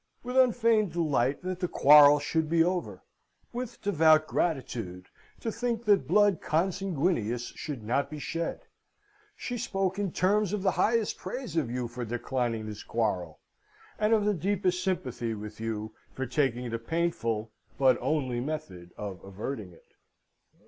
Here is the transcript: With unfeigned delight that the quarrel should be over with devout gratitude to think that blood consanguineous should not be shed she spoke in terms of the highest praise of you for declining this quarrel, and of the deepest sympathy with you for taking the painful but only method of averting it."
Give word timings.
With 0.23 0.35
unfeigned 0.35 0.93
delight 0.93 1.43
that 1.43 1.59
the 1.59 1.67
quarrel 1.67 2.17
should 2.17 2.49
be 2.49 2.63
over 2.63 3.03
with 3.53 3.83
devout 3.83 4.25
gratitude 4.25 5.09
to 5.41 5.51
think 5.51 5.85
that 5.85 6.07
blood 6.07 6.41
consanguineous 6.41 7.49
should 7.55 7.83
not 7.83 8.09
be 8.09 8.17
shed 8.17 8.61
she 9.35 9.59
spoke 9.59 9.99
in 9.99 10.11
terms 10.11 10.53
of 10.53 10.63
the 10.63 10.71
highest 10.71 11.19
praise 11.19 11.55
of 11.55 11.69
you 11.69 11.87
for 11.87 12.03
declining 12.03 12.65
this 12.65 12.81
quarrel, 12.81 13.37
and 13.99 14.11
of 14.11 14.25
the 14.25 14.33
deepest 14.33 14.83
sympathy 14.83 15.35
with 15.35 15.59
you 15.61 15.93
for 16.15 16.25
taking 16.25 16.71
the 16.71 16.79
painful 16.79 17.51
but 17.77 17.95
only 18.01 18.39
method 18.39 18.91
of 18.97 19.23
averting 19.23 19.71
it." 19.71 19.91